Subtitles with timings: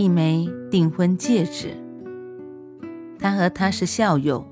[0.00, 1.76] 一枚订婚戒指。
[3.18, 4.42] 他和她是校友，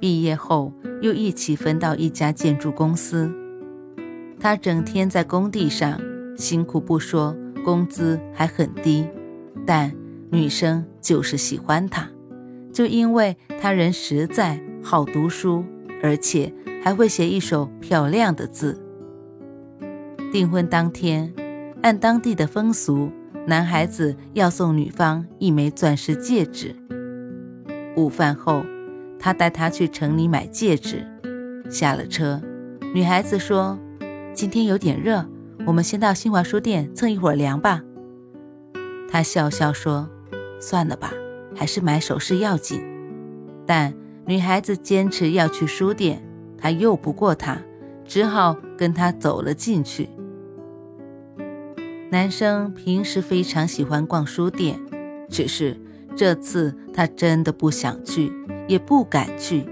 [0.00, 3.30] 毕业后又一起分到一家建筑公司。
[4.40, 6.00] 他整天在工地上
[6.38, 9.06] 辛苦不说，工资还很低，
[9.66, 9.94] 但
[10.30, 12.08] 女生就是喜欢他，
[12.72, 15.62] 就因为他人实在，好读书，
[16.02, 16.50] 而且
[16.82, 18.80] 还会写一手漂亮的字。
[20.32, 21.30] 订婚当天，
[21.82, 23.10] 按当地的风俗。
[23.48, 26.76] 男孩子要送女方一枚钻石戒指。
[27.96, 28.62] 午饭后，
[29.18, 31.06] 他带她去城里买戒指。
[31.70, 32.42] 下了车，
[32.92, 33.78] 女孩子说
[34.36, 35.24] ：“今天有点热，
[35.66, 37.80] 我们先到新华书店蹭一会儿凉吧。”
[39.10, 40.10] 他笑笑说
[40.60, 41.10] ：“算了吧，
[41.56, 42.82] 还是买首饰要紧。”
[43.64, 43.94] 但
[44.26, 46.22] 女孩子坚持要去书店，
[46.58, 47.56] 他拗不过她，
[48.04, 50.10] 只好跟她走了进去。
[52.10, 54.80] 男生平时非常喜欢逛书店，
[55.28, 55.76] 只是
[56.16, 58.32] 这次他真的不想去，
[58.66, 59.66] 也不敢去，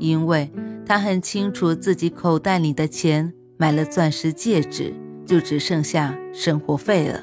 [0.00, 0.50] 因为
[0.84, 4.92] 他很清楚自己口袋里的钱买了钻石戒指，
[5.24, 7.22] 就只剩下生活费了。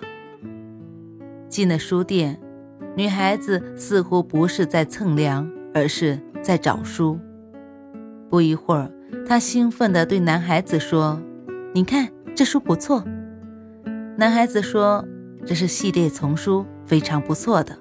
[1.50, 2.40] 进了书店，
[2.96, 7.20] 女孩子似乎不是在蹭凉，而是在找书。
[8.30, 8.90] 不一会儿，
[9.28, 11.22] 她兴奋地对男孩子说
[11.76, 13.04] ：“你看，这书不错。”
[14.18, 15.06] 男孩子说
[15.46, 17.78] ：“这是系列丛书，非常不错的。”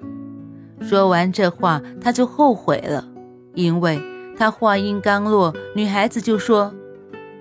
[0.81, 3.07] 说完这话，他就后悔了，
[3.53, 3.97] 因为
[4.37, 6.75] 他话音刚落，女孩子就说：“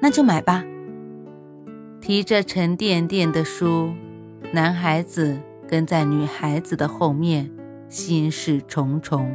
[0.01, 0.65] 那就买吧。”
[2.01, 3.91] 提着沉甸甸的书，
[4.53, 7.51] 男孩子跟在女孩子的后面，
[7.89, 9.29] 心事重重。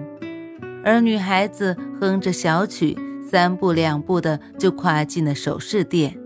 [0.85, 2.97] 而女孩子哼着小曲，
[3.29, 6.17] 三步两步的就跨进了首饰店，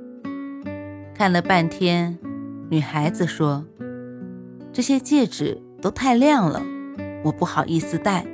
[1.16, 2.20] 看了半天。
[2.74, 3.64] 女孩子说
[4.74, 6.60] ：“这些戒指都太亮了，
[7.24, 8.26] 我不好意思戴。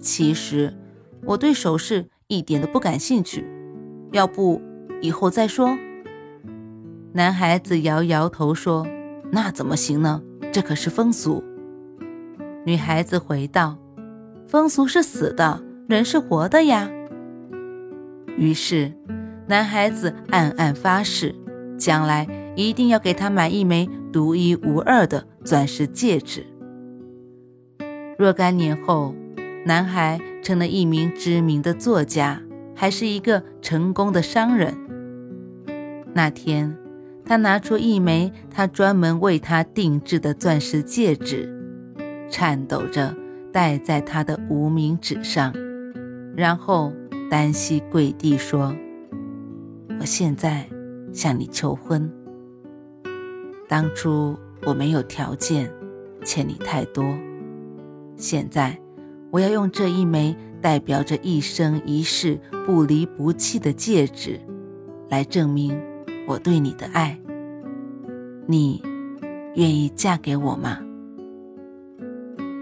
[0.00, 0.76] 其实
[1.22, 3.46] 我对首饰一点都不感兴趣，
[4.10, 4.60] 要不
[5.00, 5.78] 以后再说。”
[7.14, 8.84] 男孩子摇摇头说
[9.30, 10.20] ：“那怎么行呢？
[10.52, 11.44] 这可是风俗。”
[12.66, 13.78] 女孩子回道
[14.50, 16.90] ：“风俗是死的，人是活的呀。”
[18.36, 18.92] 于是，
[19.46, 21.32] 男孩子暗暗发誓，
[21.78, 22.26] 将来。
[22.66, 26.44] 一定要给他买一枚独一无二的钻石戒指。
[28.18, 29.14] 若干年后，
[29.64, 32.42] 男孩成了一名知名的作家，
[32.74, 34.76] 还是一个成功的商人。
[36.12, 36.76] 那天，
[37.24, 41.48] 他拿出一枚他专门为她定制的钻石戒指，
[42.28, 43.14] 颤抖着
[43.52, 45.54] 戴在他的无名指上，
[46.34, 46.92] 然后
[47.30, 48.74] 单膝跪地说
[50.00, 50.68] ：“我现在
[51.12, 52.10] 向你求婚。”
[53.68, 54.34] 当初
[54.64, 55.70] 我没有条件，
[56.24, 57.04] 欠你太多。
[58.16, 58.80] 现在
[59.30, 64.40] 我要用这一枚代表着一生一世不离不弃的戒指，
[65.10, 65.78] 来证明
[66.26, 67.20] 我对你的爱。
[68.46, 68.82] 你
[69.54, 70.78] 愿意嫁给我吗？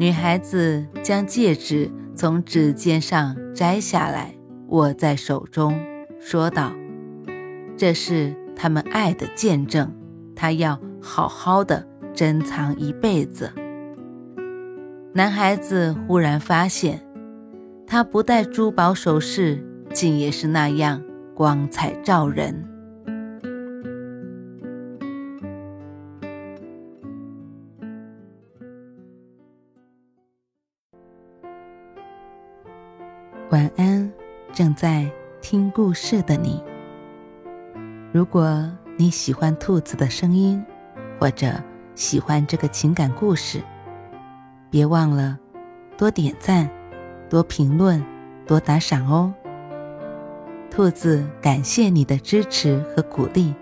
[0.01, 4.35] 女孩子将戒指从指尖上摘下来，
[4.71, 5.79] 握在手中，
[6.19, 6.75] 说道
[7.79, 9.89] ：“这是他们爱的见证。”
[10.35, 10.77] 她要。
[11.07, 13.53] 好好的珍藏一辈子。
[15.15, 17.01] 男孩子忽然发现，
[17.87, 19.65] 他不戴珠宝首饰，
[19.95, 21.01] 竟也是那样
[21.33, 22.69] 光彩照人。
[33.51, 34.13] 晚安，
[34.53, 35.09] 正在
[35.41, 36.61] 听故事的你。
[38.13, 40.63] 如果你喜欢兔子的声音，
[41.19, 41.53] 或者
[41.95, 43.61] 喜欢这个情感故事，
[44.71, 45.39] 别忘了
[45.97, 46.69] 多点赞、
[47.29, 48.05] 多评论、
[48.47, 49.33] 多打赏哦。
[50.71, 53.55] 兔子感谢你的支持和鼓励，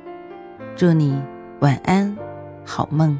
[0.75, 1.21] 祝你
[1.61, 2.17] 晚安，
[2.65, 3.19] 好梦。